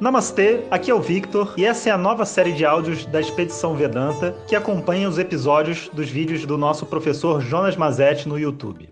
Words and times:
Namastê, 0.00 0.60
aqui 0.70 0.92
é 0.92 0.94
o 0.94 1.00
Victor 1.00 1.54
e 1.56 1.64
essa 1.64 1.88
é 1.88 1.92
a 1.92 1.98
nova 1.98 2.24
série 2.24 2.52
de 2.52 2.64
áudios 2.64 3.04
da 3.06 3.20
Expedição 3.20 3.74
Vedanta 3.74 4.32
que 4.46 4.54
acompanha 4.54 5.08
os 5.08 5.18
episódios 5.18 5.88
dos 5.92 6.08
vídeos 6.08 6.46
do 6.46 6.56
nosso 6.56 6.86
professor 6.86 7.40
Jonas 7.40 7.76
Mazetti 7.76 8.28
no 8.28 8.38
YouTube. 8.38 8.88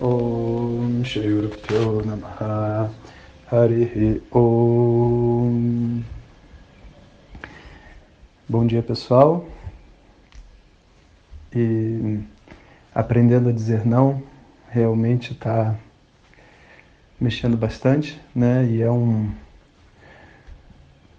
Om 0.00 1.02
Om. 4.32 6.02
Bom 8.48 8.66
dia 8.66 8.82
pessoal. 8.82 9.44
E 11.54 12.18
aprendendo 12.94 13.50
a 13.50 13.52
dizer 13.52 13.84
não 13.84 14.22
realmente 14.70 15.32
está 15.32 15.74
mexendo 17.20 17.56
bastante, 17.56 18.20
né? 18.34 18.66
E 18.66 18.82
é 18.82 18.90
um 18.90 19.30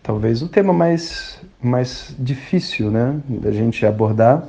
talvez 0.04 0.42
o 0.42 0.48
tema 0.48 0.72
mais 0.72 1.42
mais 1.62 2.16
difícil, 2.18 2.90
né, 2.92 3.20
da 3.28 3.52
gente 3.52 3.86
abordar. 3.86 4.48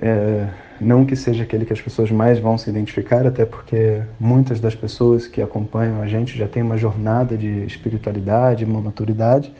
É, 0.00 0.48
não 0.80 1.06
que 1.06 1.14
seja 1.14 1.44
aquele 1.44 1.64
que 1.64 1.72
as 1.72 1.80
pessoas 1.80 2.10
mais 2.10 2.38
vão 2.40 2.58
se 2.58 2.68
identificar, 2.68 3.24
até 3.26 3.46
porque 3.46 4.02
muitas 4.18 4.58
das 4.58 4.74
pessoas 4.74 5.28
que 5.28 5.40
acompanham 5.40 6.02
a 6.02 6.08
gente 6.08 6.36
já 6.36 6.48
têm 6.48 6.62
uma 6.62 6.76
jornada 6.76 7.36
de 7.36 7.64
espiritualidade, 7.64 8.64
uma 8.64 8.80
maturidade, 8.80 9.54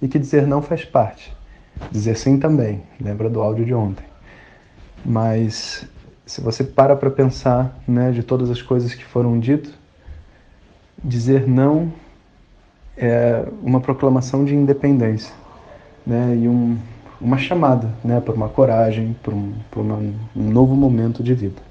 e 0.00 0.08
que 0.08 0.18
dizer 0.18 0.46
não 0.46 0.62
faz 0.62 0.84
parte. 0.84 1.36
Dizer 1.90 2.16
sim 2.16 2.38
também, 2.38 2.82
lembra 3.00 3.28
do 3.28 3.42
áudio 3.42 3.66
de 3.66 3.74
ontem. 3.74 4.04
Mas 5.04 5.86
se 6.24 6.40
você 6.40 6.64
para 6.64 6.96
para 6.96 7.10
pensar, 7.10 7.78
né, 7.86 8.10
de 8.12 8.22
todas 8.22 8.50
as 8.50 8.62
coisas 8.62 8.94
que 8.94 9.04
foram 9.04 9.38
ditas, 9.38 9.72
dizer 11.02 11.46
não 11.48 11.92
é 12.96 13.46
uma 13.62 13.80
proclamação 13.80 14.44
de 14.44 14.54
independência, 14.54 15.34
né? 16.06 16.36
E 16.40 16.48
um, 16.48 16.78
uma 17.20 17.38
chamada, 17.38 17.88
né, 18.04 18.20
para 18.20 18.34
uma 18.34 18.48
coragem, 18.48 19.16
para 19.22 19.34
um, 19.34 19.54
um 20.36 20.50
novo 20.50 20.74
momento 20.74 21.22
de 21.22 21.34
vida. 21.34 21.62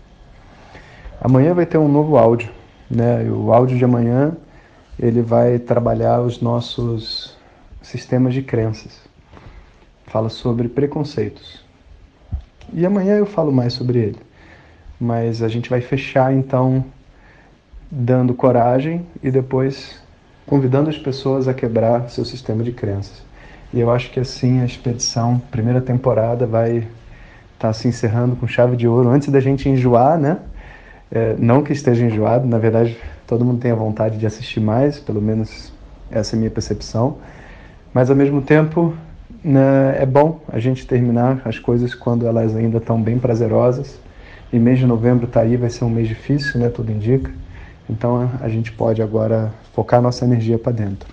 Amanhã 1.19 1.53
vai 1.53 1.65
ter 1.65 1.77
um 1.77 1.87
novo 1.87 2.17
áudio, 2.17 2.49
né? 2.89 3.29
o 3.29 3.53
áudio 3.53 3.77
de 3.77 3.85
amanhã 3.85 4.35
ele 4.97 5.21
vai 5.21 5.59
trabalhar 5.59 6.21
os 6.21 6.41
nossos 6.41 7.37
sistemas 7.81 8.33
de 8.33 8.41
crenças. 8.41 8.99
Fala 10.07 10.29
sobre 10.29 10.67
preconceitos. 10.67 11.63
E 12.73 12.85
amanhã 12.85 13.15
eu 13.17 13.25
falo 13.25 13.51
mais 13.51 13.73
sobre 13.73 13.99
ele. 13.99 14.19
Mas 14.99 15.41
a 15.41 15.47
gente 15.47 15.69
vai 15.69 15.81
fechar 15.81 16.33
então 16.33 16.83
dando 17.91 18.33
coragem 18.33 19.05
e 19.21 19.29
depois 19.29 20.01
convidando 20.47 20.89
as 20.89 20.97
pessoas 20.97 21.47
a 21.47 21.53
quebrar 21.53 22.09
seu 22.09 22.23
sistema 22.23 22.63
de 22.63 22.71
crenças. 22.71 23.21
E 23.73 23.79
eu 23.79 23.91
acho 23.91 24.09
que 24.11 24.19
assim 24.19 24.61
a 24.61 24.65
expedição, 24.65 25.41
primeira 25.51 25.81
temporada, 25.81 26.47
vai 26.47 26.77
estar 26.77 26.87
tá 27.57 27.73
se 27.73 27.87
encerrando 27.87 28.35
com 28.35 28.47
chave 28.47 28.77
de 28.77 28.87
ouro 28.87 29.09
antes 29.09 29.29
da 29.29 29.39
gente 29.39 29.67
enjoar, 29.67 30.17
né? 30.17 30.39
É, 31.11 31.35
não 31.37 31.61
que 31.61 31.73
esteja 31.73 32.05
enjoado, 32.05 32.47
na 32.47 32.57
verdade 32.57 32.97
todo 33.27 33.43
mundo 33.43 33.59
tem 33.59 33.71
a 33.71 33.75
vontade 33.75 34.17
de 34.17 34.25
assistir 34.25 34.61
mais, 34.61 34.97
pelo 34.99 35.21
menos 35.21 35.71
essa 36.09 36.35
é 36.35 36.37
a 36.37 36.39
minha 36.39 36.51
percepção. 36.51 37.17
Mas 37.93 38.09
ao 38.09 38.15
mesmo 38.15 38.41
tempo 38.41 38.93
né, 39.43 39.95
é 39.97 40.05
bom 40.05 40.41
a 40.47 40.59
gente 40.59 40.85
terminar 40.85 41.41
as 41.45 41.57
coisas 41.57 41.93
quando 41.93 42.27
elas 42.27 42.55
ainda 42.55 42.77
estão 42.77 43.01
bem 43.01 43.17
prazerosas. 43.19 43.99
E 44.51 44.59
mês 44.59 44.79
de 44.79 44.85
novembro 44.85 45.25
está 45.25 45.41
aí, 45.41 45.55
vai 45.55 45.69
ser 45.69 45.85
um 45.85 45.89
mês 45.89 46.07
difícil, 46.07 46.59
né? 46.59 46.69
Tudo 46.69 46.91
indica. 46.91 47.31
Então 47.91 48.31
a 48.39 48.47
gente 48.47 48.71
pode 48.71 49.01
agora 49.01 49.51
focar 49.73 50.01
nossa 50.01 50.23
energia 50.23 50.57
para 50.57 50.71
dentro. 50.71 51.09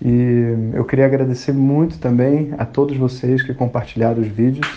E 0.00 0.72
eu 0.72 0.84
queria 0.84 1.04
agradecer 1.04 1.52
muito 1.52 1.98
também 1.98 2.54
a 2.56 2.64
todos 2.64 2.96
vocês 2.96 3.42
que 3.42 3.52
compartilharam 3.52 4.22
os 4.22 4.28
vídeos. 4.28 4.68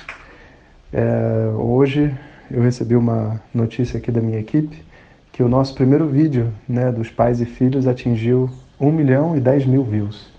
É, 0.92 1.52
hoje 1.56 2.12
eu 2.50 2.64
recebi 2.64 2.96
uma 2.96 3.40
notícia 3.54 4.00
aqui 4.00 4.12
da 4.12 4.22
minha 4.22 4.40
equipe 4.40 4.84
que 5.32 5.44
o 5.44 5.48
nosso 5.48 5.76
primeiro 5.76 6.08
vídeo 6.08 6.52
né, 6.68 6.92
dos 6.92 7.12
pais 7.12 7.40
e 7.40 7.46
filhos 7.46 7.86
atingiu 7.86 8.50
1 8.80 8.92
milhão 8.92 9.38
e 9.38 9.40
10 9.40 9.68
mil 9.68 9.84
views, 9.84 10.30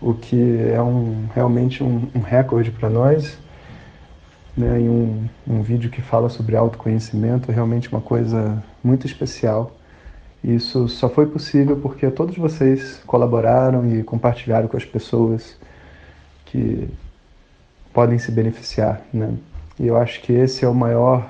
o 0.00 0.14
que 0.14 0.68
é 0.72 0.82
um, 0.82 1.26
realmente 1.32 1.82
um, 1.84 2.08
um 2.14 2.20
recorde 2.20 2.70
para 2.70 2.90
nós 2.90 3.38
né, 4.56 4.80
em 4.80 4.88
um, 4.88 5.28
um 5.46 5.62
vídeo 5.62 5.90
que 5.90 6.00
fala 6.00 6.28
sobre 6.28 6.56
autoconhecimento, 6.56 7.50
é 7.50 7.54
realmente 7.54 7.88
uma 7.88 8.00
coisa 8.00 8.62
muito 8.82 9.06
especial. 9.06 9.72
Isso 10.42 10.88
só 10.88 11.08
foi 11.08 11.26
possível 11.26 11.76
porque 11.76 12.10
todos 12.10 12.36
vocês 12.36 13.00
colaboraram 13.06 13.88
e 13.88 14.02
compartilharam 14.02 14.68
com 14.68 14.76
as 14.76 14.84
pessoas 14.84 15.56
que 16.44 16.88
podem 17.92 18.18
se 18.18 18.30
beneficiar, 18.30 19.00
né? 19.12 19.32
E 19.78 19.86
eu 19.86 19.96
acho 19.96 20.20
que 20.20 20.32
esse 20.32 20.64
é 20.64 20.68
o 20.68 20.74
maior 20.74 21.28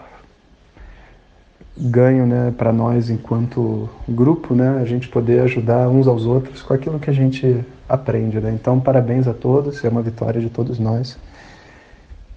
ganho, 1.77 2.27
né, 2.27 2.55
para 2.57 2.73
nós 2.73 3.11
enquanto 3.11 3.89
grupo, 4.09 4.55
né, 4.55 4.79
a 4.81 4.85
gente 4.85 5.09
poder 5.09 5.41
ajudar 5.41 5.89
uns 5.89 6.07
aos 6.07 6.25
outros 6.25 6.63
com 6.63 6.73
aquilo 6.73 7.01
que 7.01 7.11
a 7.11 7.13
gente 7.13 7.65
aprende, 7.89 8.39
né? 8.41 8.53
Então, 8.53 8.81
parabéns 8.81 9.27
a 9.27 9.35
todos, 9.35 9.85
é 9.85 9.89
uma 9.89 10.03
vitória 10.03 10.41
de 10.41 10.51
todos 10.51 10.79
nós. 10.79 11.19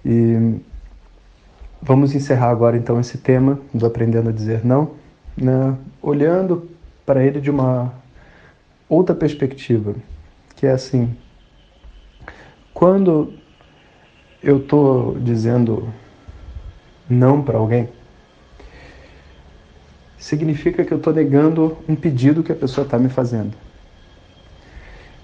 E 0.04 0.60
Vamos 1.80 2.14
encerrar 2.14 2.50
agora 2.50 2.76
então 2.76 2.98
esse 2.98 3.18
tema 3.18 3.58
do 3.72 3.86
aprendendo 3.86 4.28
a 4.28 4.32
dizer 4.32 4.64
não, 4.64 4.90
né? 5.36 5.76
olhando 6.02 6.68
para 7.06 7.24
ele 7.24 7.40
de 7.40 7.50
uma 7.50 7.92
outra 8.88 9.14
perspectiva, 9.14 9.94
que 10.56 10.66
é 10.66 10.72
assim: 10.72 11.16
quando 12.74 13.32
eu 14.42 14.58
estou 14.58 15.18
dizendo 15.20 15.88
não 17.08 17.42
para 17.42 17.58
alguém, 17.58 17.88
significa 20.18 20.84
que 20.84 20.92
eu 20.92 20.98
estou 20.98 21.12
negando 21.12 21.78
um 21.88 21.94
pedido 21.94 22.42
que 22.42 22.52
a 22.52 22.56
pessoa 22.56 22.84
está 22.84 22.98
me 22.98 23.08
fazendo. 23.08 23.56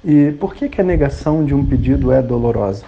E 0.05 0.33
por 0.33 0.55
que, 0.55 0.69
que 0.69 0.81
a 0.81 0.85
negação 0.85 1.45
de 1.45 1.55
um 1.55 1.65
pedido 1.65 2.13
é 2.13 2.23
dolorosa? 2.23 2.85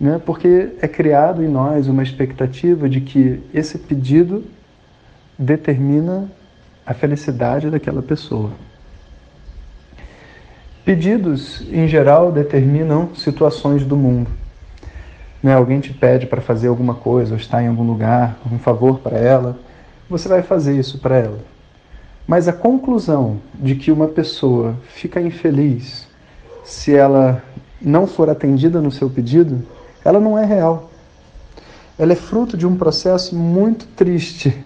Né? 0.00 0.20
porque 0.24 0.74
é 0.80 0.88
criado 0.88 1.42
em 1.42 1.48
nós 1.48 1.88
uma 1.88 2.02
expectativa 2.02 2.88
de 2.88 3.00
que 3.00 3.42
esse 3.52 3.78
pedido 3.78 4.44
determina 5.38 6.30
a 6.84 6.94
felicidade 6.94 7.70
daquela 7.70 8.02
pessoa. 8.02 8.50
Pedidos, 10.84 11.66
em 11.72 11.88
geral, 11.88 12.30
determinam 12.30 13.10
situações 13.14 13.84
do 13.84 13.96
mundo. 13.96 14.30
Né? 15.42 15.52
Alguém 15.52 15.80
te 15.80 15.92
pede 15.92 16.26
para 16.26 16.40
fazer 16.40 16.68
alguma 16.68 16.94
coisa, 16.94 17.32
ou 17.32 17.36
está 17.36 17.62
em 17.62 17.66
algum 17.66 17.84
lugar, 17.84 18.38
um 18.50 18.58
favor 18.58 19.00
para 19.00 19.18
ela, 19.18 19.58
você 20.08 20.28
vai 20.28 20.42
fazer 20.42 20.78
isso 20.78 20.98
para 20.98 21.16
ela. 21.16 21.38
Mas 22.26 22.46
a 22.46 22.52
conclusão 22.52 23.38
de 23.54 23.74
que 23.74 23.90
uma 23.90 24.08
pessoa 24.08 24.76
fica 24.88 25.20
infeliz 25.20 26.06
se 26.64 26.94
ela 26.94 27.42
não 27.80 28.06
for 28.06 28.30
atendida 28.30 28.80
no 28.80 28.90
seu 28.90 29.10
pedido 29.10 29.62
ela 30.06 30.20
não 30.20 30.38
é 30.38 30.44
real. 30.44 30.88
Ela 31.98 32.12
é 32.12 32.16
fruto 32.16 32.56
de 32.56 32.64
um 32.64 32.76
processo 32.76 33.34
muito 33.34 33.86
triste 33.88 34.64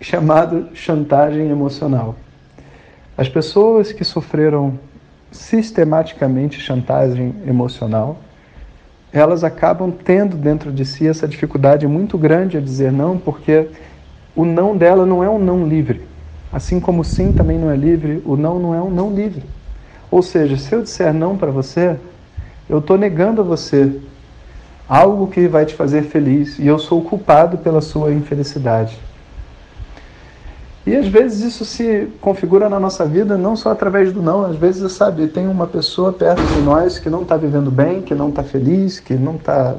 chamado 0.00 0.70
chantagem 0.74 1.48
emocional. 1.48 2.16
As 3.16 3.28
pessoas 3.28 3.92
que 3.92 4.04
sofreram 4.04 4.76
sistematicamente 5.30 6.60
chantagem 6.60 7.36
emocional, 7.46 8.16
elas 9.12 9.44
acabam 9.44 9.92
tendo 9.92 10.36
dentro 10.36 10.72
de 10.72 10.84
si 10.84 11.06
essa 11.06 11.28
dificuldade 11.28 11.86
muito 11.86 12.18
grande 12.18 12.56
a 12.56 12.60
dizer 12.60 12.90
não, 12.90 13.16
porque 13.16 13.68
o 14.34 14.44
não 14.44 14.76
dela 14.76 15.06
não 15.06 15.22
é 15.22 15.30
um 15.30 15.38
não 15.38 15.68
livre. 15.68 16.02
Assim 16.52 16.80
como 16.80 17.02
o 17.02 17.04
sim 17.04 17.32
também 17.32 17.58
não 17.58 17.70
é 17.70 17.76
livre, 17.76 18.20
o 18.24 18.36
não 18.36 18.58
não 18.58 18.74
é 18.74 18.82
um 18.82 18.90
não 18.90 19.14
livre. 19.14 19.44
Ou 20.10 20.20
seja, 20.20 20.56
se 20.56 20.74
eu 20.74 20.82
disser 20.82 21.14
não 21.14 21.36
para 21.36 21.52
você, 21.52 21.96
eu 22.68 22.78
estou 22.78 22.98
negando 22.98 23.40
a 23.40 23.44
você 23.44 24.00
algo 24.88 25.26
que 25.26 25.46
vai 25.46 25.66
te 25.66 25.74
fazer 25.74 26.02
feliz 26.02 26.58
e 26.58 26.66
eu 26.66 26.78
sou 26.78 27.02
culpado 27.02 27.58
pela 27.58 27.80
sua 27.80 28.12
infelicidade. 28.12 28.98
E 30.86 30.96
às 30.96 31.06
vezes 31.06 31.40
isso 31.42 31.66
se 31.66 32.08
configura 32.18 32.66
na 32.66 32.80
nossa 32.80 33.04
vida 33.04 33.36
não 33.36 33.54
só 33.54 33.72
através 33.72 34.10
do 34.10 34.22
não, 34.22 34.46
às 34.46 34.56
vezes, 34.56 34.90
sabe, 34.92 35.28
tem 35.28 35.46
uma 35.46 35.66
pessoa 35.66 36.14
perto 36.14 36.42
de 36.42 36.62
nós 36.62 36.98
que 36.98 37.10
não 37.10 37.22
está 37.22 37.36
vivendo 37.36 37.70
bem, 37.70 38.00
que 38.00 38.14
não 38.14 38.30
está 38.30 38.42
feliz, 38.42 38.98
que 38.98 39.12
não 39.12 39.36
está 39.36 39.74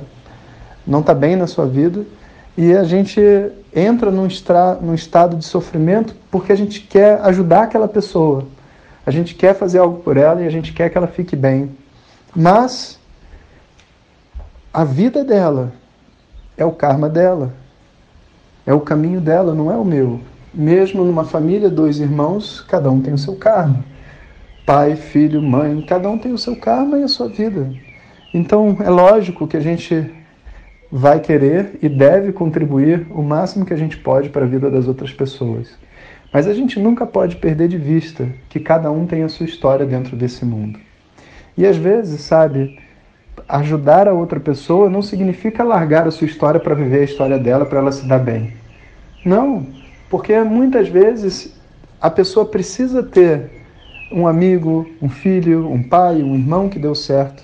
não 0.85 1.01
tá 1.01 1.13
bem 1.13 1.35
na 1.35 1.47
sua 1.47 1.65
vida, 1.65 2.03
e 2.55 2.73
a 2.73 2.83
gente 2.83 3.19
entra 3.75 4.11
num, 4.11 4.27
estra, 4.27 4.75
num 4.75 4.93
estado 4.93 5.35
de 5.35 5.45
sofrimento 5.45 6.15
porque 6.29 6.51
a 6.51 6.55
gente 6.55 6.81
quer 6.81 7.19
ajudar 7.21 7.63
aquela 7.63 7.87
pessoa, 7.87 8.43
a 9.03 9.09
gente 9.09 9.33
quer 9.33 9.55
fazer 9.55 9.79
algo 9.79 9.99
por 10.03 10.15
ela 10.15 10.41
e 10.41 10.45
a 10.45 10.49
gente 10.51 10.73
quer 10.73 10.89
que 10.89 10.97
ela 10.97 11.07
fique 11.07 11.35
bem. 11.35 11.71
Mas 12.35 12.98
a 14.73 14.83
vida 14.83 15.23
dela 15.23 15.73
é 16.55 16.63
o 16.63 16.71
karma 16.71 17.09
dela. 17.09 17.53
É 18.65 18.73
o 18.73 18.81
caminho 18.81 19.19
dela, 19.19 19.55
não 19.55 19.71
é 19.71 19.75
o 19.75 19.85
meu. 19.85 20.19
Mesmo 20.53 21.03
numa 21.03 21.23
família, 21.23 21.69
dois 21.69 21.99
irmãos, 21.99 22.61
cada 22.61 22.91
um 22.91 23.01
tem 23.01 23.13
o 23.13 23.17
seu 23.17 23.35
karma. 23.35 23.83
Pai, 24.65 24.95
filho, 24.95 25.41
mãe, 25.41 25.81
cada 25.81 26.07
um 26.09 26.17
tem 26.17 26.31
o 26.31 26.37
seu 26.37 26.55
karma 26.55 26.99
e 26.99 27.03
a 27.03 27.07
sua 27.07 27.27
vida. 27.27 27.71
Então 28.31 28.77
é 28.81 28.89
lógico 28.89 29.47
que 29.47 29.57
a 29.57 29.59
gente 29.59 30.13
vai 30.91 31.19
querer 31.19 31.79
e 31.81 31.89
deve 31.89 32.31
contribuir 32.31 33.07
o 33.09 33.23
máximo 33.23 33.65
que 33.65 33.73
a 33.73 33.77
gente 33.77 33.97
pode 33.97 34.29
para 34.29 34.45
a 34.45 34.47
vida 34.47 34.69
das 34.69 34.87
outras 34.87 35.11
pessoas. 35.11 35.69
Mas 36.31 36.45
a 36.45 36.53
gente 36.53 36.79
nunca 36.79 37.07
pode 37.07 37.37
perder 37.37 37.67
de 37.67 37.77
vista 37.77 38.27
que 38.49 38.59
cada 38.59 38.91
um 38.91 39.07
tem 39.07 39.23
a 39.23 39.29
sua 39.29 39.47
história 39.47 39.85
dentro 39.85 40.15
desse 40.15 40.45
mundo. 40.45 40.79
E 41.57 41.65
às 41.65 41.75
vezes, 41.75 42.21
sabe, 42.21 42.77
ajudar 43.47 44.07
a 44.07 44.13
outra 44.13 44.39
pessoa 44.39 44.89
não 44.89 45.01
significa 45.01 45.63
largar 45.63 46.07
a 46.07 46.11
sua 46.11 46.25
história 46.25 46.59
para 46.59 46.75
viver 46.75 47.01
a 47.01 47.03
história 47.03 47.37
dela, 47.37 47.65
para 47.65 47.79
ela 47.79 47.91
se 47.91 48.07
dar 48.07 48.19
bem. 48.19 48.53
Não, 49.25 49.65
porque 50.09 50.37
muitas 50.39 50.87
vezes 50.87 51.55
a 52.01 52.09
pessoa 52.09 52.45
precisa 52.45 53.03
ter 53.03 53.49
um 54.11 54.27
amigo, 54.27 54.89
um 55.01 55.09
filho, 55.09 55.69
um 55.69 55.83
pai, 55.83 56.23
um 56.23 56.35
irmão 56.35 56.69
que 56.69 56.79
deu 56.79 56.95
certo 56.95 57.43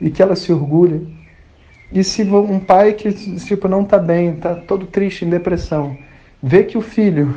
e 0.00 0.10
que 0.10 0.22
ela 0.22 0.34
se 0.34 0.52
orgulhe. 0.52 1.06
E 1.92 2.02
se 2.02 2.22
um 2.22 2.58
pai 2.58 2.94
que 2.94 3.12
tipo 3.12 3.68
não 3.68 3.82
está 3.82 3.98
bem, 3.98 4.30
está 4.34 4.54
todo 4.54 4.86
triste, 4.86 5.24
em 5.24 5.30
depressão, 5.30 5.96
vê 6.42 6.64
que 6.64 6.78
o 6.78 6.80
filho 6.80 7.34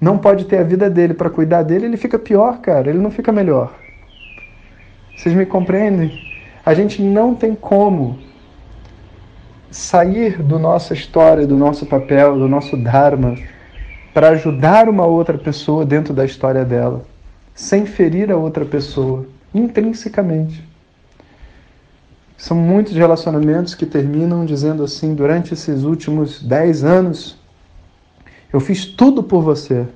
não 0.00 0.18
pode 0.18 0.44
ter 0.44 0.58
a 0.58 0.62
vida 0.62 0.88
dele 0.88 1.14
para 1.14 1.30
cuidar 1.30 1.62
dele, 1.62 1.86
ele 1.86 1.96
fica 1.96 2.18
pior, 2.18 2.60
cara, 2.60 2.88
ele 2.88 2.98
não 2.98 3.10
fica 3.10 3.32
melhor. 3.32 3.74
Vocês 5.16 5.34
me 5.34 5.46
compreendem? 5.46 6.35
A 6.66 6.74
gente 6.74 7.00
não 7.00 7.32
tem 7.32 7.54
como 7.54 8.18
sair 9.70 10.42
do 10.42 10.58
nossa 10.58 10.94
história, 10.94 11.46
do 11.46 11.56
nosso 11.56 11.86
papel, 11.86 12.36
do 12.36 12.48
nosso 12.48 12.76
dharma 12.76 13.36
para 14.12 14.30
ajudar 14.30 14.88
uma 14.88 15.06
outra 15.06 15.38
pessoa 15.38 15.86
dentro 15.86 16.12
da 16.12 16.24
história 16.24 16.64
dela, 16.64 17.04
sem 17.54 17.86
ferir 17.86 18.32
a 18.32 18.36
outra 18.36 18.64
pessoa 18.64 19.26
intrinsecamente. 19.54 20.66
São 22.36 22.56
muitos 22.56 22.94
relacionamentos 22.94 23.72
que 23.76 23.86
terminam 23.86 24.44
dizendo 24.44 24.82
assim: 24.82 25.14
durante 25.14 25.54
esses 25.54 25.84
últimos 25.84 26.42
dez 26.42 26.82
anos, 26.82 27.38
eu 28.52 28.58
fiz 28.58 28.84
tudo 28.84 29.22
por 29.22 29.40
você. 29.40 29.86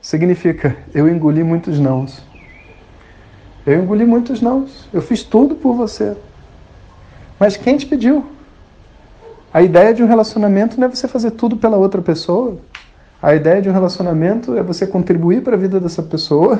Significa, 0.00 0.74
eu 0.94 1.06
engoli 1.06 1.44
muitos 1.44 1.78
nãos. 1.78 2.22
Eu 3.68 3.82
engoli 3.82 4.06
muitos 4.06 4.40
nãos. 4.40 4.88
Eu 4.94 5.02
fiz 5.02 5.22
tudo 5.22 5.54
por 5.54 5.74
você. 5.74 6.16
Mas 7.38 7.54
quem 7.54 7.76
te 7.76 7.84
pediu? 7.84 8.24
A 9.52 9.60
ideia 9.60 9.92
de 9.92 10.02
um 10.02 10.06
relacionamento 10.06 10.80
não 10.80 10.86
é 10.86 10.90
você 10.90 11.06
fazer 11.06 11.32
tudo 11.32 11.54
pela 11.54 11.76
outra 11.76 12.00
pessoa. 12.00 12.56
A 13.20 13.34
ideia 13.34 13.60
de 13.60 13.68
um 13.68 13.72
relacionamento 13.72 14.56
é 14.56 14.62
você 14.62 14.86
contribuir 14.86 15.42
para 15.42 15.54
a 15.54 15.58
vida 15.58 15.78
dessa 15.78 16.02
pessoa, 16.02 16.58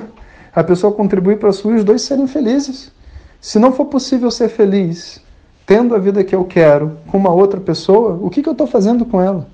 a 0.55 0.63
pessoa 0.63 0.93
contribuir 0.93 1.39
para 1.39 1.49
a 1.49 1.53
sua 1.53 1.73
e 1.73 1.77
os 1.77 1.85
dois 1.85 2.03
serem 2.03 2.27
felizes. 2.27 2.93
Se 3.41 3.59
não 3.59 3.73
for 3.73 3.87
possível 3.87 4.31
ser 4.31 4.51
feliz 4.51 5.19
tendo 5.65 5.95
a 5.95 5.99
vida 5.99 6.23
que 6.23 6.35
eu 6.35 6.45
quero 6.45 6.99
com 7.11 7.17
uma 7.17 7.31
outra 7.33 7.59
pessoa, 7.59 8.19
o 8.21 8.29
que, 8.29 8.43
que 8.43 8.49
eu 8.51 8.53
estou 8.53 8.67
fazendo 8.67 9.07
com 9.07 9.19
ela? 9.19 9.47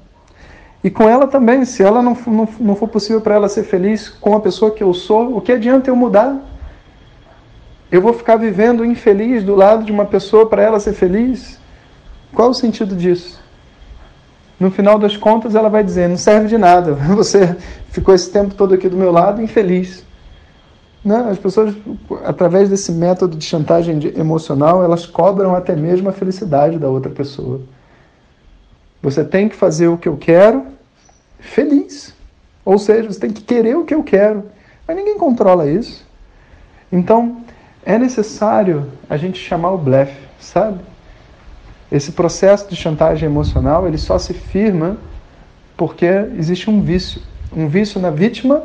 E 0.83 0.91
com 0.91 1.09
ela 1.09 1.29
também, 1.29 1.65
se 1.65 1.85
ela 1.85 2.03
não, 2.03 2.17
não, 2.27 2.49
não 2.59 2.75
for 2.75 2.89
possível 2.89 3.21
para 3.21 3.37
ela 3.37 3.49
ser 3.49 3.63
feliz 3.63 4.09
com 4.09 4.35
a 4.35 4.41
pessoa 4.41 4.73
que 4.73 4.83
eu 4.83 4.93
sou, 4.93 5.37
o 5.37 5.41
que 5.41 5.53
adianta 5.53 5.89
eu 5.89 5.95
mudar? 5.95 6.54
Eu 7.95 8.01
vou 8.01 8.13
ficar 8.13 8.35
vivendo 8.35 8.85
infeliz 8.85 9.45
do 9.45 9.55
lado 9.55 9.85
de 9.85 9.93
uma 9.93 10.05
pessoa 10.05 10.49
para 10.49 10.61
ela 10.61 10.81
ser 10.81 10.95
feliz? 10.95 11.61
Qual 12.35 12.51
o 12.51 12.55
sentido 12.55 12.97
disso? 12.97 13.41
No 14.59 14.69
final 14.69 14.99
das 14.99 15.17
contas, 15.17 15.55
ela 15.55 15.69
vai 15.69 15.85
dizer: 15.85 16.09
não 16.09 16.17
serve 16.17 16.49
de 16.49 16.59
nada, 16.59 16.95
você 17.15 17.57
ficou 17.91 18.13
esse 18.13 18.29
tempo 18.33 18.53
todo 18.53 18.75
aqui 18.75 18.89
do 18.89 18.97
meu 18.97 19.13
lado 19.13 19.41
infeliz. 19.41 20.05
Não, 21.05 21.29
as 21.29 21.39
pessoas, 21.39 21.73
através 22.25 22.69
desse 22.69 22.91
método 22.91 23.37
de 23.37 23.45
chantagem 23.45 24.01
emocional, 24.17 24.83
elas 24.83 25.07
cobram 25.07 25.55
até 25.55 25.77
mesmo 25.77 26.09
a 26.09 26.13
felicidade 26.13 26.81
da 26.81 26.89
outra 26.89 27.13
pessoa. 27.13 27.61
Você 29.01 29.23
tem 29.23 29.49
que 29.49 29.55
fazer 29.55 29.87
o 29.87 29.97
que 29.97 30.09
eu 30.09 30.17
quero 30.17 30.67
feliz. 31.39 32.13
Ou 32.65 32.77
seja, 32.77 33.13
você 33.13 33.21
tem 33.21 33.31
que 33.31 33.43
querer 33.43 33.77
o 33.77 33.85
que 33.85 33.95
eu 33.95 34.03
quero. 34.03 34.47
Mas 34.85 34.97
ninguém 34.97 35.17
controla 35.17 35.71
isso. 35.71 36.05
Então, 36.91 37.45
é 37.85 37.99
necessário 37.99 38.91
a 39.09 39.17
gente 39.17 39.39
chamar 39.39 39.73
o 39.73 39.79
blefe, 39.79 40.19
sabe? 40.41 40.81
Esse 41.93 42.13
processo 42.13 42.69
de 42.69 42.77
chantagem 42.77 43.27
emocional, 43.27 43.87
ele 43.87 43.99
só 43.99 44.19
se 44.19 44.33
firma 44.33 44.97
porque 45.77 46.07
existe 46.39 46.71
um 46.71 46.81
vício. 46.81 47.21
Um 47.55 47.69
vício 47.69 48.01
na 48.01 48.11
vítima 48.11 48.65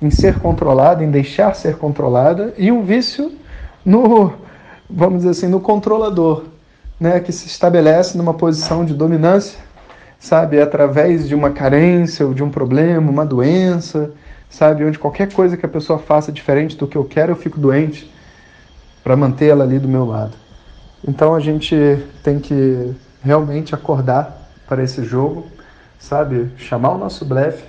em 0.00 0.10
ser 0.10 0.38
controlada, 0.38 1.02
em 1.04 1.10
deixar 1.10 1.54
ser 1.54 1.76
controlada, 1.76 2.52
e 2.58 2.70
um 2.70 2.82
vício 2.82 3.32
no, 3.84 4.32
vamos 4.88 5.18
dizer 5.18 5.30
assim, 5.30 5.46
no 5.46 5.60
controlador, 5.60 6.44
né, 6.98 7.20
que 7.20 7.32
se 7.32 7.46
estabelece 7.46 8.16
numa 8.18 8.34
posição 8.34 8.84
de 8.84 8.92
dominância, 8.92 9.58
sabe, 10.18 10.60
através 10.60 11.26
de 11.28 11.34
uma 11.34 11.50
carência 11.50 12.26
ou 12.26 12.34
de 12.34 12.42
um 12.42 12.50
problema, 12.50 13.10
uma 13.10 13.24
doença, 13.24 14.10
sabe? 14.48 14.84
Onde 14.84 14.98
qualquer 14.98 15.32
coisa 15.32 15.56
que 15.56 15.66
a 15.66 15.68
pessoa 15.68 15.98
faça 15.98 16.30
diferente 16.30 16.76
do 16.76 16.86
que 16.86 16.96
eu 16.96 17.04
quero, 17.04 17.32
eu 17.32 17.36
fico 17.36 17.58
doente 17.58 18.10
para 19.02 19.16
manter 19.16 19.46
ela 19.46 19.64
ali 19.64 19.78
do 19.78 19.88
meu 19.88 20.06
lado. 20.06 20.32
Então 21.06 21.34
a 21.34 21.40
gente 21.40 21.76
tem 22.22 22.38
que 22.38 22.94
realmente 23.22 23.74
acordar 23.74 24.48
para 24.66 24.82
esse 24.82 25.04
jogo, 25.04 25.46
sabe? 25.98 26.50
Chamar 26.56 26.92
o 26.92 26.98
nosso 26.98 27.24
blefe, 27.24 27.64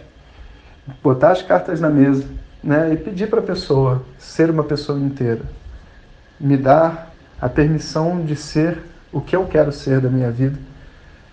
botar 1.03 1.31
as 1.31 1.41
cartas 1.41 1.81
na 1.81 1.89
mesa, 1.89 2.25
né? 2.63 2.93
E 2.93 2.97
pedir 2.97 3.29
para 3.29 3.39
a 3.39 3.43
pessoa 3.43 4.03
ser 4.17 4.49
uma 4.49 4.63
pessoa 4.63 4.97
inteira. 4.97 5.41
Me 6.39 6.55
dar 6.55 7.13
a 7.41 7.49
permissão 7.49 8.23
de 8.23 8.35
ser 8.35 8.81
o 9.11 9.21
que 9.21 9.35
eu 9.35 9.45
quero 9.45 9.71
ser 9.71 10.01
da 10.01 10.09
minha 10.09 10.31
vida, 10.31 10.57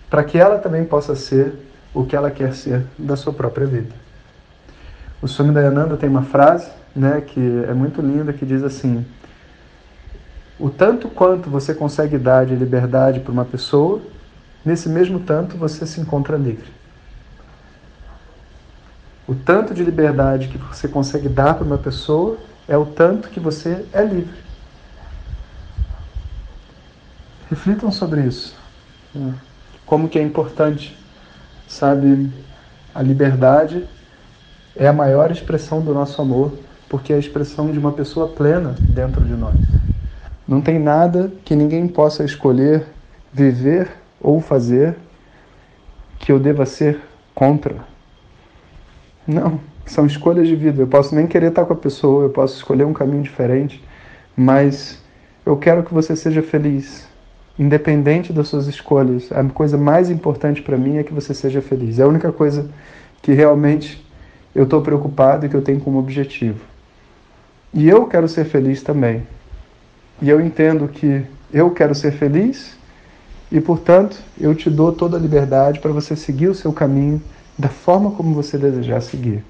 para 0.09 0.23
que 0.23 0.37
ela 0.37 0.57
também 0.59 0.85
possa 0.85 1.15
ser 1.15 1.53
o 1.93 2.05
que 2.05 2.15
ela 2.15 2.31
quer 2.31 2.53
ser 2.53 2.85
da 2.97 3.15
sua 3.15 3.33
própria 3.33 3.65
vida. 3.65 3.93
O 5.23 5.27
Swami 5.29 5.53
Dayananda 5.53 5.95
tem 5.95 6.09
uma 6.09 6.23
frase 6.23 6.69
né, 6.93 7.21
que 7.21 7.39
é 7.39 7.73
muito 7.73 8.01
linda 8.01 8.33
que 8.33 8.45
diz 8.45 8.61
assim: 8.61 9.05
O 10.59 10.69
tanto 10.69 11.07
quanto 11.07 11.49
você 11.49 11.73
consegue 11.73 12.17
dar 12.17 12.45
de 12.45 12.53
liberdade 12.53 13.21
para 13.21 13.31
uma 13.31 13.45
pessoa, 13.45 14.01
nesse 14.65 14.89
mesmo 14.89 15.21
tanto 15.21 15.55
você 15.55 15.87
se 15.87 16.01
encontra 16.01 16.35
livre. 16.35 16.69
O 19.25 19.33
tanto 19.33 19.73
de 19.73 19.81
liberdade 19.81 20.49
que 20.49 20.57
você 20.57 20.89
consegue 20.89 21.29
dar 21.29 21.53
para 21.53 21.63
uma 21.63 21.77
pessoa 21.77 22.37
é 22.67 22.77
o 22.77 22.85
tanto 22.85 23.29
que 23.29 23.39
você 23.39 23.85
é 23.93 24.03
livre. 24.03 24.35
Reflitam 27.49 27.89
sobre 27.93 28.23
isso. 28.23 28.53
Né? 29.15 29.33
Como 29.85 30.09
que 30.09 30.19
é 30.19 30.21
importante, 30.21 30.99
sabe, 31.65 32.29
a 32.93 33.01
liberdade 33.01 33.87
é 34.75 34.87
a 34.87 34.93
maior 34.93 35.31
expressão 35.31 35.81
do 35.81 35.93
nosso 35.93 36.21
amor, 36.21 36.53
porque 36.89 37.13
é 37.13 37.15
a 37.15 37.19
expressão 37.19 37.71
de 37.71 37.79
uma 37.79 37.91
pessoa 37.91 38.27
plena 38.27 38.75
dentro 38.79 39.23
de 39.23 39.33
nós. 39.33 39.55
Não 40.47 40.61
tem 40.61 40.79
nada 40.79 41.31
que 41.45 41.55
ninguém 41.55 41.87
possa 41.87 42.23
escolher 42.23 42.85
viver 43.31 43.89
ou 44.21 44.41
fazer 44.41 44.95
que 46.19 46.31
eu 46.31 46.39
deva 46.39 46.65
ser 46.65 46.99
contra. 47.33 47.75
Não, 49.27 49.59
são 49.85 50.05
escolhas 50.05 50.47
de 50.47 50.55
vida. 50.55 50.81
Eu 50.81 50.87
posso 50.87 51.15
nem 51.15 51.27
querer 51.27 51.47
estar 51.47 51.65
com 51.65 51.73
a 51.73 51.77
pessoa, 51.77 52.23
eu 52.23 52.29
posso 52.29 52.55
escolher 52.55 52.85
um 52.85 52.93
caminho 52.93 53.23
diferente, 53.23 53.83
mas 54.35 55.01
eu 55.45 55.57
quero 55.57 55.83
que 55.83 55.93
você 55.93 56.15
seja 56.15 56.41
feliz, 56.41 57.07
independente 57.57 58.33
das 58.33 58.47
suas 58.47 58.67
escolhas. 58.67 59.31
A 59.31 59.43
coisa 59.45 59.77
mais 59.77 60.09
importante 60.09 60.61
para 60.61 60.77
mim 60.77 60.97
é 60.97 61.03
que 61.03 61.13
você 61.13 61.33
seja 61.33 61.61
feliz. 61.61 61.99
É 61.99 62.03
a 62.03 62.07
única 62.07 62.31
coisa 62.31 62.69
que 63.21 63.33
realmente 63.33 64.03
eu 64.55 64.63
estou 64.63 64.81
preocupado 64.81 65.45
e 65.45 65.49
que 65.49 65.55
eu 65.55 65.61
tenho 65.61 65.79
como 65.79 65.99
objetivo. 65.99 66.59
E 67.73 67.87
eu 67.89 68.05
quero 68.05 68.27
ser 68.27 68.45
feliz 68.45 68.83
também. 68.83 69.23
E 70.21 70.29
eu 70.29 70.39
entendo 70.39 70.87
que 70.87 71.25
eu 71.51 71.71
quero 71.71 71.95
ser 71.95 72.11
feliz 72.11 72.77
e, 73.51 73.59
portanto, 73.59 74.17
eu 74.39 74.53
te 74.53 74.69
dou 74.69 74.91
toda 74.91 75.17
a 75.17 75.19
liberdade 75.19 75.79
para 75.79 75.91
você 75.91 76.15
seguir 76.15 76.47
o 76.47 76.55
seu 76.55 76.71
caminho 76.71 77.21
da 77.57 77.69
forma 77.69 78.11
como 78.11 78.33
você 78.33 78.57
desejar 78.57 79.01
seguir. 79.01 79.43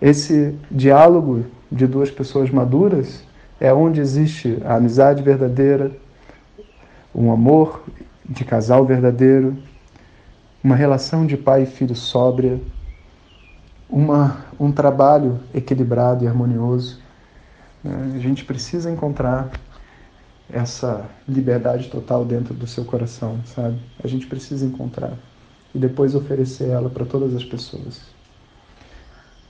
Esse 0.00 0.54
diálogo 0.70 1.44
de 1.70 1.86
duas 1.86 2.10
pessoas 2.10 2.50
maduras 2.50 3.22
é 3.60 3.72
onde 3.72 4.00
existe 4.00 4.58
a 4.64 4.74
amizade 4.74 5.22
verdadeira, 5.22 5.92
um 7.14 7.30
amor 7.30 7.82
de 8.28 8.44
casal 8.44 8.84
verdadeiro, 8.84 9.56
uma 10.62 10.74
relação 10.74 11.24
de 11.24 11.36
pai 11.36 11.62
e 11.62 11.66
filho 11.66 11.94
sóbria, 11.94 12.60
uma, 13.92 14.46
um 14.58 14.72
trabalho 14.72 15.38
equilibrado 15.54 16.24
e 16.24 16.26
harmonioso. 16.26 16.98
Né? 17.84 18.14
A 18.16 18.18
gente 18.18 18.42
precisa 18.42 18.90
encontrar 18.90 19.50
essa 20.50 21.08
liberdade 21.28 21.88
total 21.90 22.24
dentro 22.24 22.54
do 22.54 22.66
seu 22.66 22.84
coração, 22.84 23.38
sabe? 23.44 23.78
A 24.02 24.08
gente 24.08 24.26
precisa 24.26 24.64
encontrar. 24.64 25.12
e 25.74 25.78
depois 25.78 26.14
oferecer 26.14 26.68
ela 26.68 26.90
para 26.90 27.06
todas 27.06 27.34
as 27.34 27.44
pessoas. 27.44 28.02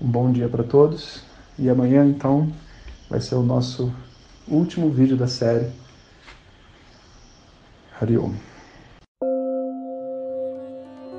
Um 0.01 0.07
bom 0.07 0.31
dia 0.31 0.49
para 0.49 0.63
todos 0.63 1.25
e 1.59 1.69
amanhã 1.69 2.07
então 2.07 2.53
vai 3.11 3.21
ser 3.21 3.35
o 3.35 3.43
nosso 3.43 3.93
último 4.47 4.89
vídeo 4.89 5.17
da 5.17 5.27
série. 5.27 5.69
Hariom. 8.01 8.52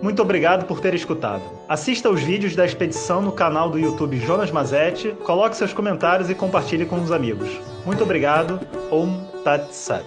Muito 0.04 0.22
obrigado 0.22 0.66
por 0.66 0.82
ter 0.82 0.94
escutado. 0.94 1.42
Assista 1.66 2.10
os 2.10 2.22
vídeos 2.22 2.58
da 2.58 2.66
expedição 2.66 3.22
no 3.22 3.32
canal 3.32 3.70
do 3.70 3.80
YouTube 3.80 4.20
Jonas 4.20 4.52
Mazetti, 4.52 5.16
coloque 5.24 5.56
seus 5.56 5.72
comentários 5.72 6.30
e 6.30 6.36
compartilhe 6.36 6.86
com 6.86 7.02
os 7.02 7.10
amigos. 7.10 7.50
Muito 7.86 8.04
obrigado. 8.04 8.60
Om 8.92 9.24
Tat 9.46 9.72
Sat. 9.72 10.04